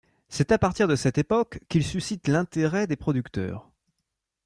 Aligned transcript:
C'est 0.29 0.51
à 0.51 0.57
partir 0.57 0.87
de 0.87 0.95
cette 0.95 1.19
époque 1.19 1.59
qu'il 1.69 1.85
suscite 1.85 2.27
l'intérêt 2.27 2.87
des 2.87 2.95
producteurs. 2.95 3.69